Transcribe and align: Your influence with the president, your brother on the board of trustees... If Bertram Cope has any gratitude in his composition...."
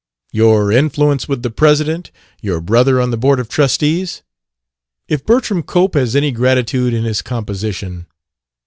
Your 0.31 0.71
influence 0.71 1.27
with 1.29 1.43
the 1.43 1.51
president, 1.51 2.09
your 2.41 2.59
brother 2.59 2.99
on 2.99 3.11
the 3.11 3.17
board 3.17 3.39
of 3.39 3.47
trustees... 3.47 4.23
If 5.07 5.23
Bertram 5.27 5.61
Cope 5.61 5.93
has 5.93 6.15
any 6.15 6.31
gratitude 6.31 6.91
in 6.91 7.03
his 7.03 7.21
composition...." 7.21 8.07